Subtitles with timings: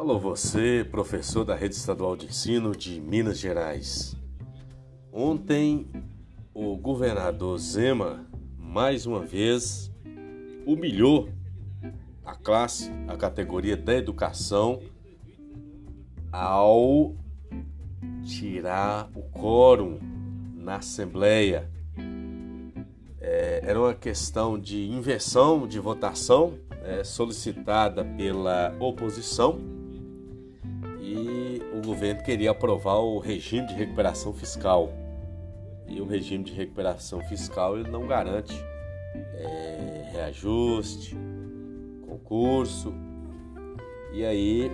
[0.00, 4.16] Alô, você, professor da Rede Estadual de Ensino de Minas Gerais.
[5.12, 5.86] Ontem,
[6.54, 8.26] o governador Zema,
[8.56, 9.92] mais uma vez,
[10.64, 11.28] humilhou
[12.24, 14.80] a classe, a categoria da educação,
[16.32, 17.14] ao
[18.24, 19.98] tirar o quórum
[20.56, 21.70] na Assembleia.
[23.20, 29.78] É, era uma questão de inversão de votação é, solicitada pela oposição
[31.80, 34.92] o governo queria aprovar o regime de recuperação fiscal.
[35.88, 38.54] E o regime de recuperação fiscal ele não garante
[39.34, 41.16] é, reajuste,
[42.06, 42.94] concurso.
[44.12, 44.70] E aí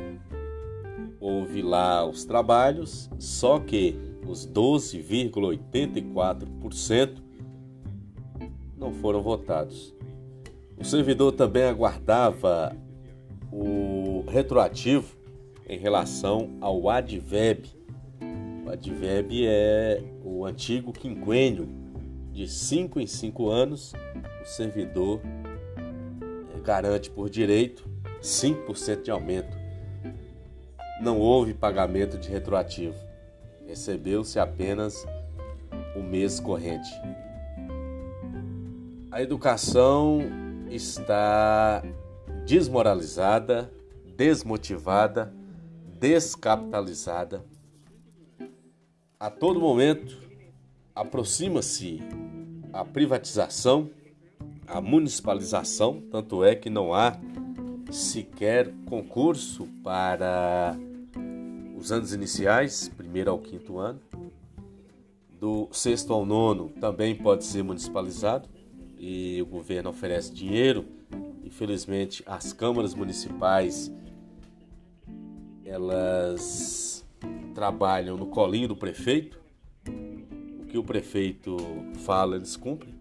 [1.20, 3.96] houve lá os trabalhos, só que
[4.26, 7.22] os 12,84%
[8.76, 9.94] não foram votados.
[10.76, 12.76] O servidor também aguardava
[13.50, 15.15] o retroativo
[15.68, 17.66] em relação ao adverb.
[18.64, 21.68] O adverb é o antigo quinquênio
[22.32, 23.92] de 5 em 5 anos.
[24.42, 27.88] O servidor eh, garante por direito
[28.20, 29.56] 5% de aumento.
[31.00, 32.96] Não houve pagamento de retroativo.
[33.66, 35.06] Recebeu-se apenas
[35.94, 36.90] o mês corrente.
[39.10, 40.20] A educação
[40.68, 41.82] está
[42.44, 43.70] desmoralizada,
[44.16, 45.32] desmotivada,
[46.06, 47.44] descapitalizada.
[49.18, 50.16] A todo momento
[50.94, 52.00] aproxima-se
[52.72, 53.90] a privatização,
[54.68, 57.18] a municipalização, tanto é que não há
[57.90, 60.76] sequer concurso para
[61.76, 64.00] os anos iniciais, primeiro ao quinto ano.
[65.40, 68.48] Do sexto ao nono também pode ser municipalizado
[68.96, 70.84] e o governo oferece dinheiro.
[71.44, 73.90] Infelizmente, as câmaras municipais
[75.66, 77.04] elas
[77.54, 79.40] trabalham no colinho do prefeito.
[80.60, 81.56] O que o prefeito
[82.04, 82.94] fala, eles cumprem.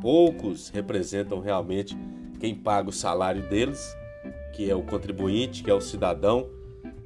[0.00, 1.96] Poucos representam realmente
[2.38, 3.96] quem paga o salário deles,
[4.52, 6.48] que é o contribuinte, que é o cidadão,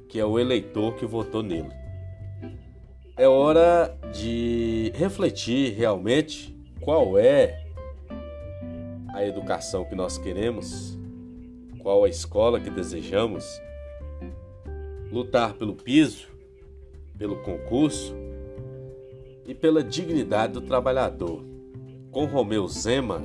[0.07, 1.71] que é o eleitor que votou nele.
[3.17, 7.65] É hora de refletir realmente qual é
[9.13, 10.97] a educação que nós queremos,
[11.79, 13.59] qual a escola que desejamos,
[15.11, 16.27] lutar pelo piso,
[17.17, 18.15] pelo concurso
[19.45, 21.43] e pela dignidade do trabalhador.
[22.11, 23.21] Com Romeu Zema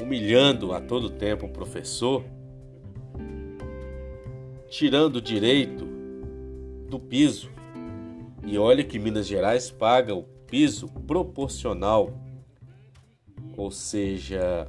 [0.00, 2.24] humilhando a todo tempo o professor,
[4.70, 5.86] tirando o direito
[6.88, 7.50] do piso.
[8.46, 12.14] E olha que Minas Gerais paga o piso proporcional
[13.58, 14.68] ou seja,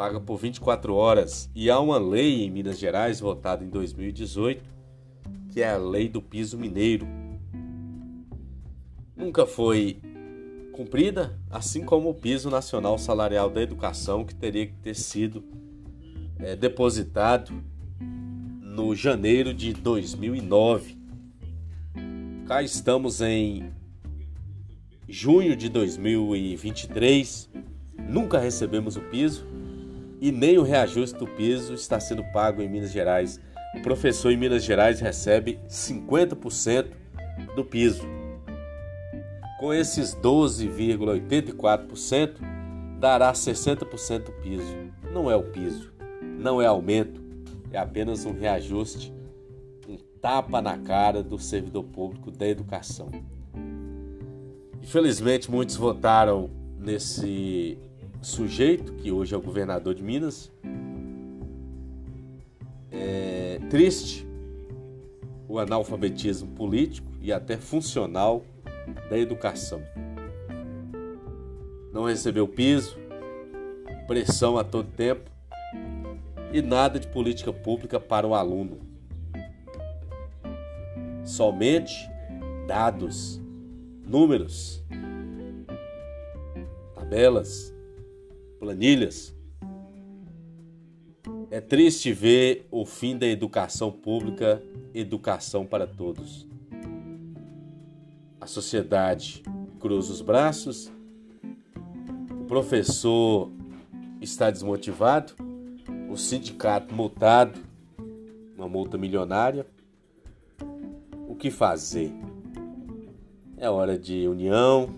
[0.00, 1.50] paga por 24 horas.
[1.54, 4.64] E há uma lei em Minas Gerais, votada em 2018,
[5.50, 7.06] que é a lei do piso mineiro.
[9.14, 10.00] Nunca foi
[10.72, 15.44] cumprida, assim como o piso nacional salarial da educação, que teria que ter sido
[16.38, 17.52] é, depositado
[18.00, 20.96] no janeiro de 2009.
[22.46, 23.70] Cá estamos em
[25.06, 27.50] junho de 2023
[28.10, 29.46] Nunca recebemos o piso
[30.20, 33.40] e nem o reajuste do piso está sendo pago em Minas Gerais.
[33.74, 36.88] O professor em Minas Gerais recebe 50%
[37.54, 38.02] do piso.
[39.58, 42.34] Com esses 12,84%,
[42.98, 44.76] dará 60% do piso.
[45.12, 45.90] Não é o piso,
[46.38, 47.22] não é aumento,
[47.72, 49.14] é apenas um reajuste,
[49.88, 53.08] um tapa na cara do servidor público da educação.
[54.82, 57.78] Infelizmente, muitos votaram nesse
[58.20, 60.52] sujeito, que hoje é o governador de Minas.
[62.90, 64.26] É triste
[65.48, 68.44] o analfabetismo político e até funcional
[69.08, 69.82] da educação.
[71.92, 72.96] Não recebeu piso,
[74.06, 75.30] pressão a todo tempo
[76.52, 78.78] e nada de política pública para o aluno.
[81.24, 82.08] Somente
[82.66, 83.40] dados,
[84.04, 84.84] números,
[86.94, 87.74] tabelas
[88.60, 89.34] planilhas.
[91.50, 94.62] É triste ver o fim da educação pública,
[94.94, 96.46] educação para todos.
[98.38, 99.42] A sociedade
[99.80, 100.92] cruza os braços,
[102.38, 103.50] o professor
[104.20, 105.32] está desmotivado,
[106.10, 107.58] o sindicato multado,
[108.56, 109.66] uma multa milionária.
[111.28, 112.12] O que fazer?
[113.56, 114.90] É hora de união,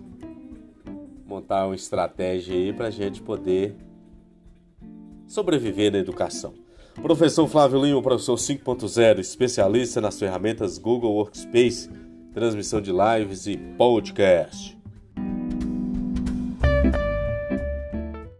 [1.32, 3.74] montar uma estratégia aí para a gente poder
[5.26, 6.52] sobreviver na educação.
[7.00, 11.88] Professor Flávio Lima, professor 5.0, especialista nas ferramentas Google Workspace,
[12.34, 14.81] transmissão de lives e podcast.